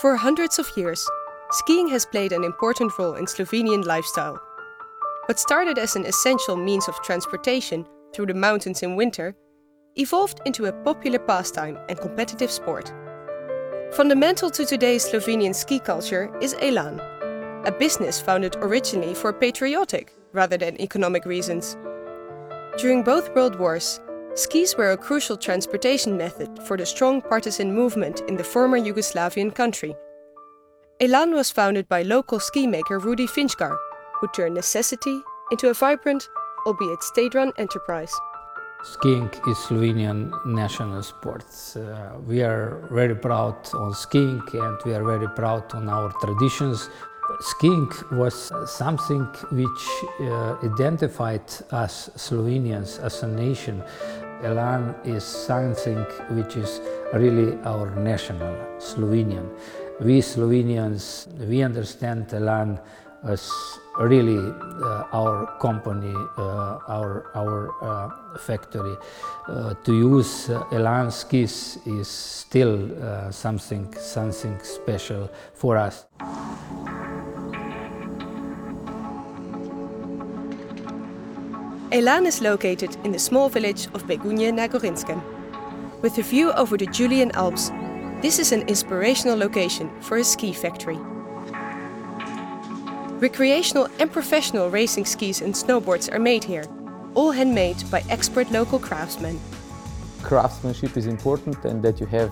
For 0.00 0.16
hundreds 0.16 0.58
of 0.58 0.74
years, 0.78 1.06
skiing 1.50 1.86
has 1.88 2.06
played 2.06 2.32
an 2.32 2.42
important 2.42 2.98
role 2.98 3.16
in 3.16 3.26
Slovenian 3.26 3.84
lifestyle. 3.84 4.40
What 5.26 5.38
started 5.38 5.76
as 5.76 5.94
an 5.94 6.06
essential 6.06 6.56
means 6.56 6.88
of 6.88 7.02
transportation 7.02 7.86
through 8.14 8.26
the 8.26 8.34
mountains 8.34 8.82
in 8.82 8.96
winter 8.96 9.36
evolved 9.96 10.40
into 10.46 10.64
a 10.64 10.72
popular 10.72 11.18
pastime 11.18 11.76
and 11.90 12.00
competitive 12.00 12.50
sport. 12.50 12.90
Fundamental 13.92 14.48
to 14.48 14.64
today's 14.64 15.04
Slovenian 15.04 15.54
ski 15.54 15.78
culture 15.78 16.34
is 16.40 16.56
Elan, 16.62 16.98
a 17.66 17.72
business 17.78 18.18
founded 18.22 18.56
originally 18.60 19.12
for 19.12 19.34
patriotic 19.34 20.14
rather 20.32 20.56
than 20.56 20.80
economic 20.80 21.26
reasons. 21.26 21.76
During 22.78 23.02
both 23.02 23.34
World 23.34 23.56
Wars, 23.56 24.00
skis 24.34 24.76
were 24.76 24.92
a 24.92 24.96
crucial 24.96 25.36
transportation 25.36 26.16
method 26.16 26.62
for 26.64 26.76
the 26.76 26.86
strong 26.86 27.20
partisan 27.22 27.74
movement 27.74 28.22
in 28.28 28.36
the 28.36 28.44
former 28.44 28.78
Yugoslavian 28.78 29.54
country. 29.54 29.94
Elan 31.00 31.32
was 31.32 31.50
founded 31.50 31.88
by 31.88 32.02
local 32.02 32.38
ski 32.38 32.66
maker 32.66 32.98
Rudi 32.98 33.26
Finžgar, 33.26 33.76
who 34.20 34.28
turned 34.28 34.54
necessity 34.54 35.20
into 35.50 35.68
a 35.68 35.74
vibrant, 35.74 36.28
albeit 36.66 37.02
state-run 37.02 37.52
enterprise. 37.58 38.12
Skiing 38.82 39.28
is 39.46 39.58
Slovenian 39.58 40.32
national 40.46 41.02
sport. 41.02 41.44
Uh, 41.76 42.18
we 42.26 42.42
are 42.42 42.88
very 42.90 43.14
proud 43.14 43.56
on 43.74 43.92
skiing 43.92 44.42
and 44.54 44.78
we 44.86 44.94
are 44.94 45.04
very 45.04 45.28
proud 45.28 45.74
on 45.74 45.88
our 45.88 46.10
traditions. 46.22 46.88
Skiing 47.38 47.90
was 48.12 48.52
something 48.66 49.24
which 49.50 49.82
uh, 50.20 50.56
identified 50.62 51.42
us 51.70 52.10
Slovenians 52.16 53.00
as 53.02 53.22
a 53.22 53.28
nation. 53.28 53.82
Elan 54.42 54.94
is 55.04 55.24
something 55.24 56.04
which 56.30 56.56
is 56.56 56.80
really 57.14 57.58
our 57.64 57.94
national, 57.94 58.54
Slovenian. 58.78 59.48
We 60.00 60.20
Slovenians, 60.20 61.28
we 61.46 61.62
understand 61.62 62.32
Elan 62.32 62.80
as 63.24 63.50
really 63.98 64.38
uh, 64.82 65.04
our 65.12 65.58
company, 65.58 66.14
uh, 66.38 66.78
our, 66.88 67.30
our 67.34 67.70
uh, 67.82 68.38
factory. 68.38 68.96
Uh, 69.46 69.74
to 69.84 69.92
use 69.92 70.48
uh, 70.48 70.64
Elan 70.72 71.10
skis 71.10 71.78
is 71.86 72.08
still 72.08 72.90
uh, 73.02 73.30
something, 73.30 73.92
something 73.98 74.58
special 74.62 75.30
for 75.52 75.76
us. 75.76 76.06
Elan 81.92 82.24
is 82.24 82.40
located 82.40 82.96
in 83.02 83.10
the 83.10 83.18
small 83.18 83.48
village 83.48 83.88
of 83.94 84.06
Begunje 84.06 84.54
na 84.54 84.68
Gorenjskem. 84.68 85.20
With 86.02 86.18
a 86.18 86.22
view 86.22 86.52
over 86.52 86.76
the 86.76 86.86
Julian 86.86 87.32
Alps, 87.32 87.72
this 88.22 88.38
is 88.38 88.52
an 88.52 88.62
inspirational 88.68 89.36
location 89.36 89.90
for 90.00 90.18
a 90.18 90.22
ski 90.22 90.52
factory. 90.52 90.98
Recreational 93.18 93.88
and 93.98 94.08
professional 94.12 94.70
racing 94.70 95.04
skis 95.04 95.40
and 95.40 95.52
snowboards 95.52 96.08
are 96.12 96.20
made 96.20 96.44
here, 96.44 96.64
all 97.14 97.32
handmade 97.32 97.82
by 97.90 98.04
expert 98.08 98.48
local 98.52 98.78
craftsmen. 98.78 99.40
Craftsmanship 100.22 100.96
is 100.96 101.06
important 101.06 101.64
and 101.64 101.82
that 101.82 101.98
you 101.98 102.06
have 102.06 102.30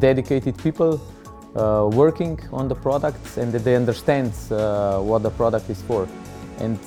dedicated 0.00 0.56
people 0.56 0.98
uh, 1.54 1.86
working 1.92 2.40
on 2.50 2.66
the 2.66 2.74
products 2.74 3.36
and 3.36 3.52
that 3.52 3.62
they 3.62 3.76
understand 3.76 4.32
uh, 4.50 4.98
what 5.00 5.22
the 5.22 5.30
product 5.30 5.68
is 5.68 5.82
for. 5.82 6.08
And 6.60 6.78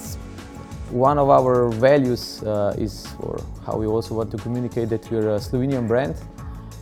one 0.91 1.17
of 1.17 1.29
our 1.29 1.69
values 1.69 2.41
uh, 2.43 2.73
is, 2.77 3.07
or 3.19 3.41
how 3.65 3.77
we 3.77 3.85
also 3.85 4.15
want 4.15 4.31
to 4.31 4.37
communicate 4.37 4.89
that 4.89 5.09
we're 5.11 5.35
a 5.35 5.39
Slovenian 5.39 5.87
brand 5.87 6.15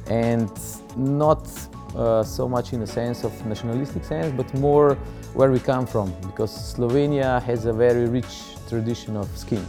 and 0.10 0.50
not 0.96 1.48
uh, 1.96 2.24
so 2.24 2.48
much 2.48 2.74
in 2.74 2.80
the 2.80 2.88
sense 2.88 3.24
of 3.24 3.46
nationalistic 3.46 4.04
sense, 4.04 4.32
but 4.32 4.52
more 4.56 4.96
where 5.34 5.52
we 5.52 5.60
come 5.60 5.86
from, 5.86 6.14
because 6.22 6.52
Slovenia 6.52 7.42
has 7.44 7.66
a 7.66 7.74
very 7.74 8.08
rich 8.08 8.56
tradition 8.70 9.18
of 9.18 9.28
skiing, 9.38 9.66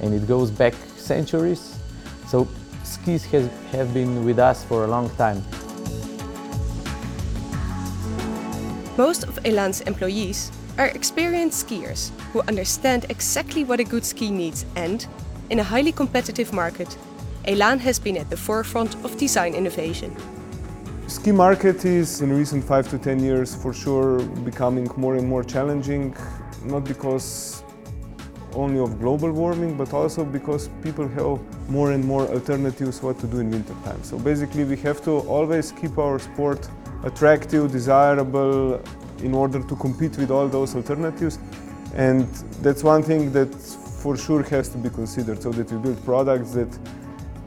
and 0.00 0.14
it 0.14 0.26
goes 0.26 0.50
back 0.50 0.74
centuries. 0.96 1.76
So 2.28 2.46
skis 2.84 3.24
has, 3.26 3.50
have 3.72 3.92
been 3.92 4.24
with 4.24 4.38
us 4.38 4.64
for 4.64 4.84
a 4.84 4.86
long 4.86 5.10
time. 5.16 5.42
Most 8.96 9.24
of 9.24 9.38
Elan's 9.44 9.80
employees 9.82 10.52
are 10.80 10.88
experienced 10.94 11.68
skiers 11.68 12.10
who 12.32 12.40
understand 12.48 13.04
exactly 13.10 13.64
what 13.64 13.80
a 13.80 13.84
good 13.84 14.02
ski 14.02 14.30
needs 14.30 14.64
and, 14.76 15.06
in 15.50 15.58
a 15.58 15.62
highly 15.62 15.92
competitive 15.92 16.54
market, 16.54 16.96
Elan 17.46 17.78
has 17.78 17.98
been 17.98 18.16
at 18.16 18.30
the 18.30 18.36
forefront 18.36 18.94
of 19.04 19.14
design 19.18 19.52
innovation. 19.54 20.10
Ski 21.06 21.32
market 21.32 21.84
is 21.84 22.22
in 22.22 22.32
recent 22.32 22.64
five 22.64 22.88
to 22.88 22.96
ten 22.96 23.18
years 23.22 23.54
for 23.62 23.74
sure 23.74 24.22
becoming 24.50 24.88
more 24.96 25.16
and 25.16 25.28
more 25.28 25.44
challenging, 25.44 26.16
not 26.64 26.84
because 26.84 27.62
only 28.54 28.80
of 28.80 28.98
global 28.98 29.30
warming, 29.32 29.76
but 29.76 29.92
also 29.92 30.24
because 30.24 30.70
people 30.82 31.06
have 31.08 31.38
more 31.68 31.92
and 31.92 32.02
more 32.02 32.26
alternatives 32.28 33.02
what 33.02 33.18
to 33.18 33.26
do 33.26 33.40
in 33.40 33.50
winter 33.50 33.74
time. 33.84 34.02
So 34.02 34.18
basically 34.18 34.64
we 34.64 34.76
have 34.78 35.04
to 35.04 35.18
always 35.28 35.72
keep 35.72 35.98
our 35.98 36.18
sport 36.18 36.70
attractive, 37.04 37.70
desirable, 37.70 38.82
in 39.22 39.34
order 39.34 39.62
to 39.62 39.76
compete 39.76 40.16
with 40.16 40.30
all 40.30 40.48
those 40.48 40.74
alternatives. 40.74 41.38
And 41.94 42.26
that's 42.62 42.82
one 42.82 43.02
thing 43.02 43.32
that 43.32 43.54
for 44.02 44.16
sure 44.16 44.42
has 44.44 44.68
to 44.70 44.78
be 44.78 44.90
considered, 44.90 45.42
so 45.42 45.50
that 45.50 45.70
we 45.70 45.78
build 45.78 46.04
products 46.04 46.52
that 46.52 46.78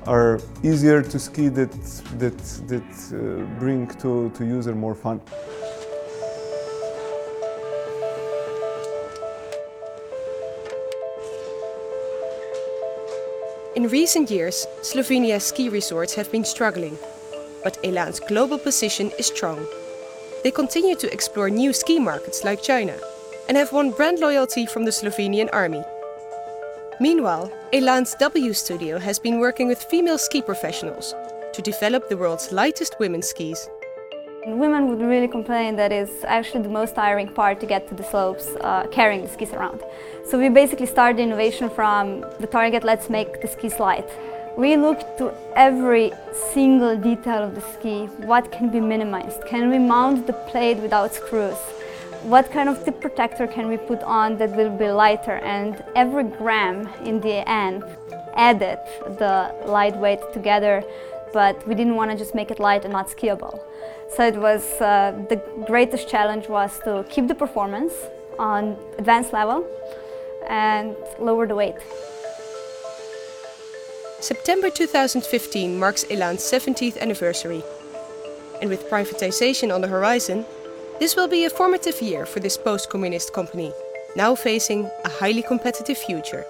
are 0.05 0.39
easier 0.63 1.01
to 1.01 1.17
ski 1.17 1.47
that, 1.49 1.71
that, 2.19 2.37
that 2.67 2.83
uh, 3.13 3.59
bring 3.59 3.87
to, 4.01 4.29
to 4.31 4.45
user 4.45 4.75
more 4.75 4.93
fun. 4.93 5.21
In 13.75 13.87
recent 13.87 14.29
years, 14.29 14.67
Slovenia's 14.81 15.45
ski 15.45 15.69
resorts 15.69 16.13
have 16.13 16.31
been 16.31 16.45
struggling, 16.45 16.97
but 17.63 17.77
Elan's 17.83 18.19
global 18.19 18.59
position 18.59 19.09
is 19.17 19.25
strong. 19.27 19.65
They 20.43 20.51
continue 20.51 20.95
to 20.97 21.11
explore 21.13 21.49
new 21.49 21.71
ski 21.71 21.99
markets 21.99 22.43
like 22.43 22.61
China 22.61 22.97
and 23.47 23.55
have 23.55 23.71
won 23.71 23.91
brand 23.91 24.19
loyalty 24.19 24.65
from 24.65 24.83
the 24.83 24.91
Slovenian 24.91 25.49
army. 25.53 25.81
Meanwhile, 26.99 27.49
Elan's 27.71 28.13
W 28.15 28.51
Studio 28.51 28.99
has 28.99 29.19
been 29.19 29.39
working 29.39 29.69
with 29.69 29.81
female 29.83 30.17
ski 30.17 30.41
professionals 30.41 31.15
to 31.53 31.61
develop 31.61 32.09
the 32.09 32.17
world's 32.17 32.51
lightest 32.51 32.99
women's 32.99 33.27
skis. 33.27 33.69
Women 34.45 34.89
would 34.89 34.99
really 34.99 35.29
complain 35.29 35.77
that 35.77 35.93
it's 35.93 36.25
actually 36.25 36.63
the 36.63 36.69
most 36.69 36.95
tiring 36.95 37.29
part 37.29 37.61
to 37.61 37.65
get 37.65 37.87
to 37.87 37.95
the 37.95 38.03
slopes 38.03 38.49
uh, 38.59 38.85
carrying 38.91 39.21
the 39.21 39.29
skis 39.29 39.53
around. 39.53 39.81
So 40.25 40.37
we 40.37 40.49
basically 40.49 40.87
started 40.87 41.21
innovation 41.21 41.69
from 41.69 42.25
the 42.41 42.47
target, 42.47 42.83
let's 42.83 43.09
make 43.09 43.41
the 43.41 43.47
skis 43.47 43.79
light. 43.79 44.09
We 44.55 44.77
look 44.77 45.17
to 45.17 45.33
every 45.55 46.11
single 46.53 46.95
detail 46.95 47.43
of 47.43 47.55
the 47.55 47.61
ski, 47.61 48.05
what 48.25 48.51
can 48.51 48.69
be 48.69 48.79
minimized, 48.79 49.45
can 49.47 49.69
we 49.69 49.79
mount 49.79 50.27
the 50.27 50.33
plate 50.33 50.77
without 50.77 51.13
screws, 51.13 51.57
what 52.23 52.51
kind 52.51 52.69
of 52.69 52.85
tip 52.85 53.01
protector 53.01 53.47
can 53.47 53.67
we 53.67 53.77
put 53.77 54.01
on 54.03 54.37
that 54.37 54.55
will 54.55 54.69
be 54.69 54.87
lighter 54.89 55.37
and 55.43 55.83
every 55.95 56.23
gram 56.23 56.87
in 57.03 57.19
the 57.19 57.47
end 57.49 57.83
added 58.35 58.79
the 59.19 59.53
lightweight 59.65 60.21
together 60.33 60.83
but 61.33 61.67
we 61.67 61.73
didn't 61.75 61.95
want 61.95 62.11
to 62.11 62.17
just 62.17 62.35
make 62.35 62.51
it 62.51 62.59
light 62.59 62.83
and 62.85 62.93
not 62.93 63.07
skiable. 63.07 63.59
So 64.15 64.23
it 64.25 64.35
was 64.35 64.63
uh, 64.79 65.13
the 65.29 65.41
greatest 65.65 66.07
challenge 66.07 66.47
was 66.47 66.79
to 66.85 67.03
keep 67.09 67.27
the 67.27 67.35
performance 67.35 67.93
on 68.37 68.77
advanced 68.99 69.33
level 69.33 69.67
and 70.47 70.95
lower 71.19 71.47
the 71.47 71.55
weight. 71.55 71.75
September 74.23 74.69
2015 74.69 75.77
marks 75.77 76.05
Elan's 76.09 76.39
70th 76.39 76.97
anniversary. 76.99 77.61
And 78.61 78.69
with 78.69 78.89
privatization 78.89 79.75
on 79.75 79.81
the 79.81 79.89
horizon, 79.89 80.45
this 80.97 81.17
will 81.17 81.27
be 81.27 81.43
a 81.43 81.49
formative 81.49 82.01
year 82.01 82.25
for 82.25 82.39
this 82.39 82.57
post-communist 82.57 83.33
company, 83.33 83.73
now 84.15 84.33
facing 84.33 84.89
a 85.03 85.09
highly 85.09 85.41
competitive 85.41 85.97
future. 85.97 86.43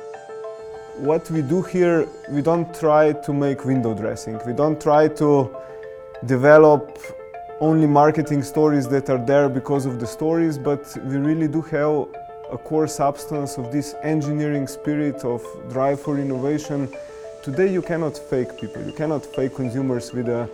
What 0.98 1.31
we 1.31 1.42
do 1.42 1.64
here, 1.64 2.08
we 2.30 2.44
don't 2.44 2.72
try 2.75 3.12
to 3.12 3.34
make 3.34 3.66
window 3.66 3.96
dressing. 3.96 4.40
We 4.46 4.54
don't 4.54 4.80
try 4.80 5.08
to 5.08 5.50
develop 6.28 7.00
only 7.60 7.88
marketing 7.88 8.44
stories 8.44 8.88
that 8.90 9.10
are 9.10 9.25
there 9.25 9.50
because 9.50 9.88
of 9.88 10.00
the 10.00 10.06
stories, 10.06 10.60
but 10.60 10.96
we 11.06 11.18
really 11.18 11.48
do 11.48 11.64
have 11.64 12.06
a 12.52 12.58
core 12.60 12.86
substance 12.86 13.58
of 13.58 13.72
this 13.72 13.96
engineering 14.04 14.68
spirit 14.68 15.25
of 15.25 15.42
drive 15.72 16.00
for 16.00 16.20
innovation. 16.20 16.88
Today 17.44 17.74
you 17.74 17.81
cannot 17.81 18.18
fake 18.18 18.57
people, 18.57 18.81
you 18.86 18.94
cannot 18.94 19.25
fake 19.25 19.54
consumers 19.54 20.13
with 20.13 20.30
a 20.30 20.50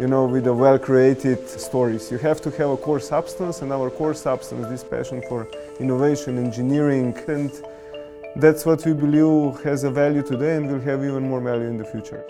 you 0.00 0.08
know, 0.08 0.24
with 0.24 0.44
the 0.44 0.52
well-created 0.52 1.48
stories. 1.48 2.10
You 2.10 2.18
have 2.18 2.40
to 2.40 2.50
have 2.50 2.70
a 2.70 2.76
core 2.76 2.98
substance, 2.98 3.62
and 3.62 3.72
our 3.72 3.90
core 3.90 4.14
substance, 4.14 4.66
this 4.66 4.82
passion 4.82 5.22
for 5.28 5.46
innovation, 5.78 6.38
engineering, 6.38 7.16
and 7.28 7.52
that's 8.34 8.66
what 8.66 8.84
we 8.84 8.92
believe 8.92 9.62
has 9.62 9.84
a 9.84 9.90
value 9.90 10.22
today 10.22 10.56
and 10.56 10.66
will 10.68 10.80
have 10.80 11.04
even 11.04 11.28
more 11.28 11.40
value 11.40 11.68
in 11.68 11.76
the 11.76 11.84
future. 11.84 12.24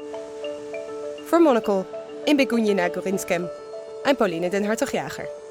For 1.28 1.40
Monocle, 1.40 1.86
in 2.26 2.36
Begunje 2.36 2.76
na 2.76 2.90
Gorenjskem, 2.90 3.48
I'm 4.04 4.16
Pauline 4.16 4.50
den 4.50 4.64
Hartog-Jager. 4.64 5.41